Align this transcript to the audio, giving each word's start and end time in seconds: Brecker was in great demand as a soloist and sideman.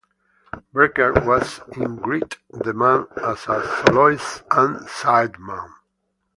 Brecker 0.73 1.27
was 1.27 1.61
in 1.77 1.97
great 1.97 2.37
demand 2.63 3.05
as 3.17 3.45
a 3.47 3.63
soloist 3.85 4.41
and 4.49 4.77
sideman. 4.87 5.73